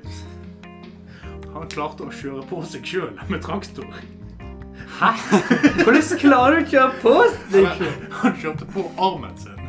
[1.54, 3.90] han klarte å kjøre på seg sjøl med traktor.
[4.98, 5.10] Hæ?
[5.84, 7.12] Hvordan klarer du å kjøre på
[7.52, 7.68] deg?
[7.78, 7.92] sjøl?
[8.22, 9.60] han kjørte på armen sin,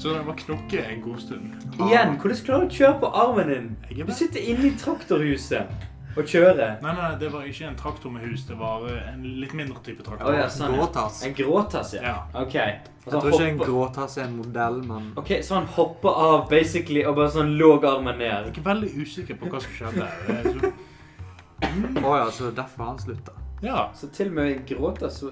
[0.00, 1.52] så den var knokket en god stund.
[1.84, 3.70] Igjen, hvordan klarer du å kjøre på armen din?
[4.08, 5.70] Du sitter inne i traktorhuset
[6.16, 6.64] og kjøre?
[6.82, 8.42] Nei, nei, det var ikke en traktor med hus.
[8.48, 10.32] Det var eh, en litt mindre type traktor.
[10.32, 10.74] Oh, ja, sånn.
[10.74, 10.80] ja.
[10.80, 11.20] Gråtass.
[11.28, 12.02] En gråtass, ja.
[12.02, 12.16] Ja.
[12.42, 12.54] OK.
[12.56, 17.04] Jeg tror ikke en gråtass er en modell, men Ok, Så han hopper av basically
[17.06, 18.26] og bare sånn låg armen ned?
[18.28, 20.08] Jeg er ikke veldig usikker på hva som skjedde.
[20.30, 23.32] Å så- oh, ja, så derfor han slutta.
[23.62, 23.90] Ja.
[23.94, 25.30] Så til og med i gråta så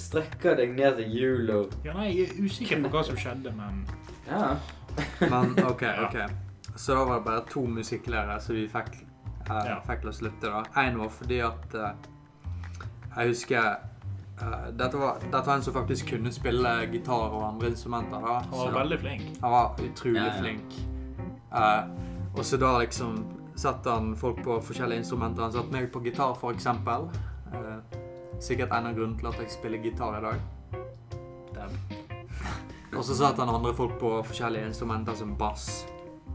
[0.00, 3.52] strekker deg ned til hjul og ja, nei, jeg er usikker på hva som skjedde,
[3.56, 3.86] men
[4.26, 4.56] Ja.
[5.20, 6.18] Men OK, OK.
[6.76, 8.96] Så da var det bare to musikklærere som vi fikk,
[9.50, 9.80] eh, Ja.
[9.86, 10.40] fikk til å slutte.
[10.50, 10.62] da.
[10.82, 11.92] Én var fordi at eh,
[13.16, 13.76] Jeg husker
[14.40, 18.20] eh, dette, var, dette var en som faktisk kunne spille gitar og andre instrumenter.
[18.20, 18.40] da.
[18.40, 19.22] han var Så- veldig flink.
[19.42, 20.40] Han var utrolig Ja, ja.
[20.40, 20.74] flink.
[21.52, 21.82] Eh,
[22.36, 23.24] og så da liksom
[23.56, 25.42] satte han folk på forskjellige instrumenter.
[25.42, 27.08] Han satte meg på gitar, for eksempel.
[27.54, 27.98] Eh,
[28.38, 30.40] sikkert en av grunnene til at jeg spiller gitar i dag.
[32.96, 35.86] Og så satte han andre folk på forskjellige instrumenter som bass,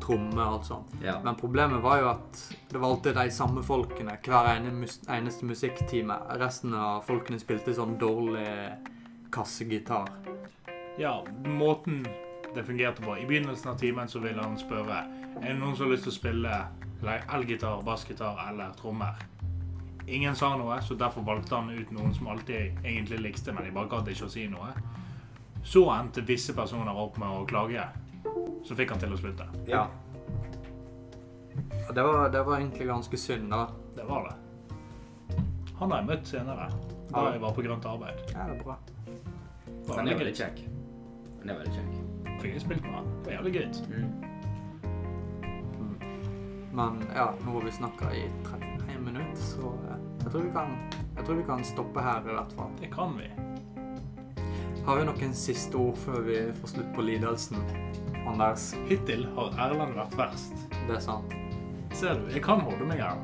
[0.02, 0.96] tromme og alt sånt.
[1.04, 1.20] ja.
[1.24, 5.46] Men problemet var jo at det var alltid de samme folkene hver ene mus eneste
[5.46, 6.18] musikktime.
[6.42, 8.48] Resten av folkene spilte sånn dårlig
[9.32, 10.10] kassegitar.
[11.00, 12.04] Ja, måten
[12.56, 13.18] det fungerte på.
[13.18, 15.04] I begynnelsen av timen så ville han spørre
[15.42, 16.58] er det noen som har lyst til å spille
[17.34, 19.22] elgitar, bassgitar eller trommer.
[20.12, 23.74] Ingen sa noe, så derfor valgte han ut noen som alltid egentlig likte, men de
[23.74, 24.74] bare gadd ikke å si noe.
[25.64, 27.86] Så endte visse personer opp med å klage.
[28.68, 29.48] Så fikk han til å slutte.
[29.68, 29.88] Ja.
[31.92, 33.66] Det var, det var egentlig ganske synd, da.
[33.96, 34.36] Det var det.
[35.80, 36.70] Han har jeg møtt senere,
[37.12, 37.32] da Ja.
[37.34, 38.20] jeg var på grønt arbeid.
[38.32, 38.76] Ja, det er bra.
[39.66, 40.46] Det var Han er veldig veldig gøy.
[40.46, 40.60] kjekk.
[41.42, 42.42] Han er veldig kjekk.
[42.42, 43.06] Fikk jeg spilt med han.
[43.24, 43.68] Det var jævlig gøy.
[43.90, 44.12] Mm.
[46.74, 50.78] Men ja, nå har vi snakka i 31 minutter, så eh, jeg tror, vi kan,
[51.18, 52.70] jeg tror vi kan stoppe her i hvert fall.
[52.80, 53.28] Det kan vi.
[54.86, 57.58] Har vi noen siste ord før vi får slutt på lidelsen?
[58.30, 60.66] Anders, Hittil har Erland vært verst.
[60.88, 61.34] det er sant.
[61.98, 63.18] Ser du, jeg kan holde meg her.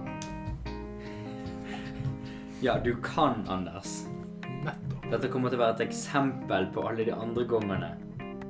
[2.62, 4.08] Ja, du kan, Anders.
[4.66, 5.06] Nettopp.
[5.12, 7.94] Dette kommer til å være et eksempel på alle de andre gangene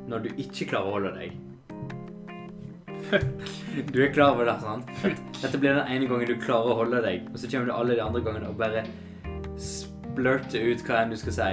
[0.07, 1.35] når du ikke klarer å holde deg.
[3.09, 3.27] Fuck.
[3.91, 4.87] Du er klar over det, sant?
[5.01, 5.19] Fuck.
[5.41, 7.99] Dette blir den ene gangen du klarer å holde deg, og så kommer du alle
[7.99, 8.85] de andre gangene og bare
[9.61, 11.51] splurter ut hva enn du skal si.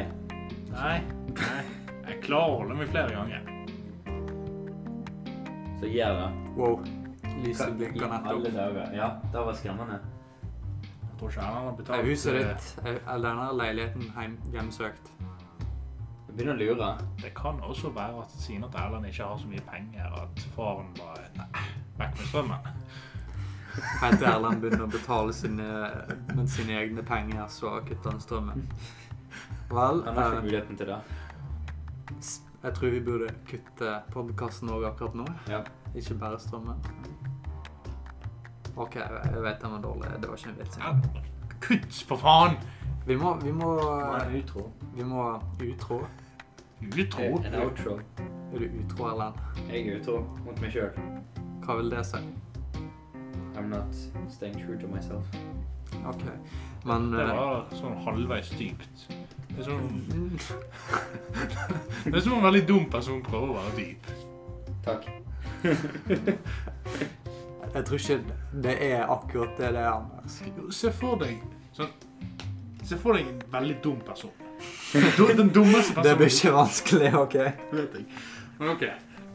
[0.72, 0.96] Nei,
[1.35, 1.64] nei.
[2.07, 3.54] Jeg klarer å holde meg flere ganger.
[5.85, 6.29] Så gjør det.
[6.57, 6.85] Wow.
[7.44, 8.55] Lyset blinker alle nettopp.
[8.57, 8.92] dager.
[8.97, 9.99] Ja, det var skremmende.
[11.05, 14.37] Jeg tror ikke Erland har Er betalt huset eh, ditt, er er denne leiligheten heim,
[14.55, 15.11] hjemsøkt?
[15.20, 16.88] Jeg begynner å lure.
[17.23, 20.88] Det kan også være at siden at Erlend ikke har så mye penger, at faren
[20.99, 21.66] bare Nei,
[22.01, 22.73] vekk med strømmen.
[24.01, 25.68] Helt til Erlend begynner å betale sine,
[26.35, 28.64] med sine egne penger, så kutter han strømmen.
[29.75, 30.99] Vel, Han har ikke eh, muligheten til det.
[32.20, 35.24] s- jeg tror vi burde kutte podkasten òg akkurat nå.
[35.48, 35.61] Ja.
[35.94, 36.81] Ikke bare strømmen.
[38.77, 40.11] OK, jeg vet den var dårlig.
[40.22, 40.79] Det var ikke en vits.
[40.79, 40.94] Ja,
[41.61, 42.57] Kutt, for faen!
[43.07, 43.74] Vi må Vi må,
[44.16, 44.70] er utro.
[44.96, 46.00] vi må utro.
[46.98, 47.22] Utro.
[47.44, 47.98] En outro.
[48.55, 49.38] Er du utro, Erlend?
[49.70, 50.90] Jeg er utro mot meg sjøl.
[51.64, 52.20] Hva vil det si?
[53.57, 53.94] I'm not
[54.29, 55.24] staying true to myself.
[56.11, 56.24] OK.
[56.85, 59.07] Men Det eh, var sånn halvveis dypt.
[59.54, 60.38] Det er sånn
[62.04, 64.09] Det er som en veldig dum person prøver å være dyp.
[64.85, 65.09] Takk.
[67.74, 68.18] jeg tror ikke
[68.66, 70.40] det er akkurat det det er, Anders.
[70.76, 71.40] Se for deg
[71.74, 71.92] sånn
[72.85, 74.33] Se for deg en veldig dum person.
[74.92, 77.37] Den dummeste personen Det blir ikke vanskelig, OK?
[77.72, 78.04] vet jeg.
[78.59, 78.85] Men ok,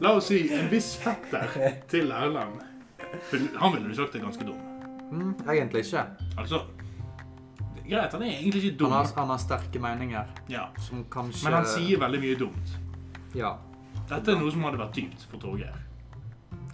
[0.06, 1.50] la oss si en viss fetter
[1.90, 2.62] til Erland.
[3.58, 4.69] Han ville du sagt er ganske dum.
[5.10, 6.04] Mm, egentlig ikke.
[6.38, 6.60] Altså,
[7.88, 8.90] greit, han er egentlig ikke dum.
[8.92, 12.76] Han har, han har sterke meninger Ja, som kanskje men han sier veldig mye dumt.
[13.34, 13.56] Ja.
[14.10, 15.74] Dette er noe som hadde vært dypt for Torgeir.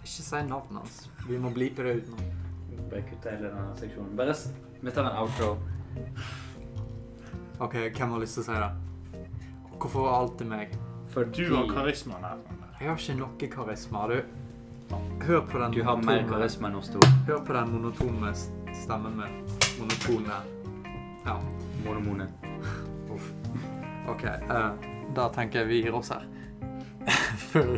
[0.01, 1.09] Ikke si navnet hans.
[1.27, 2.27] Vi må blipe det ut nå.
[2.89, 4.15] Bare kutte hele denne seksjonen.
[4.15, 5.57] Bare s- Vi tar en outro.
[7.59, 9.27] OK, hvem har lyst til å si det?
[9.77, 10.75] Hvorfor alltid meg?
[11.13, 12.37] Fordi Du har karismaen her.
[12.79, 14.07] Jeg har ikke noe karisma.
[14.07, 14.21] Du,
[15.27, 17.01] hør på den du har mer karisma enn oss to.
[17.27, 18.33] Hør på den monotone
[18.75, 19.39] stemmen min.
[19.79, 20.39] Monotone.
[21.25, 21.35] Ja.
[21.85, 22.27] Monomone.
[23.13, 23.31] Uff.
[24.07, 24.23] OK.
[24.49, 24.71] Uh,
[25.15, 26.27] da tenker jeg vi gir oss her.
[27.51, 27.73] før,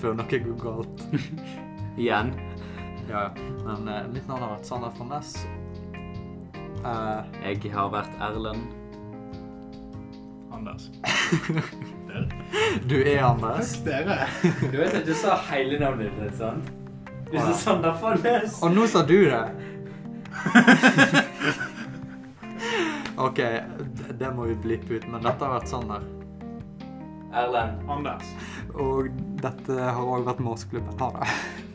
[0.00, 1.04] før noe går galt.
[2.02, 2.34] Igjen.
[3.06, 3.52] Ja, ja.
[3.62, 5.36] Men uh, mitt navn har vært Sander fra Ness.
[6.82, 8.66] Uh, Jeg har vært Erlend.
[10.54, 10.90] Anders.
[12.88, 13.72] Du er Anders.
[13.86, 14.26] Dere.
[14.60, 16.70] Du vet at du sa hele navnet ditt, sant?
[17.30, 18.60] Du sa Sander Fonnes.
[18.62, 19.44] Og nå sa du det.
[23.26, 23.40] OK,
[24.20, 26.04] det må vi blippe ut, men dette har vært sånn der.
[27.36, 27.80] Erlend.
[27.90, 28.28] Anders.
[28.76, 29.08] Og
[29.42, 30.96] dette har òg vært Morseklubben.
[31.00, 31.65] Ha det.